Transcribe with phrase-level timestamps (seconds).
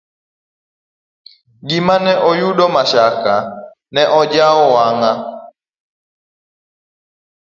[1.67, 3.35] Gima ne oyudo Mashaka,
[3.93, 5.11] ne oyawo wang'a.